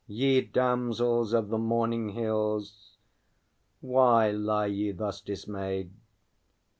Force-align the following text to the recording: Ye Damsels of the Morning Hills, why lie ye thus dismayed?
Ye 0.07 0.41
Damsels 0.41 1.31
of 1.31 1.49
the 1.49 1.59
Morning 1.59 2.09
Hills, 2.09 2.97
why 3.81 4.31
lie 4.31 4.65
ye 4.65 4.91
thus 4.93 5.21
dismayed? 5.21 5.91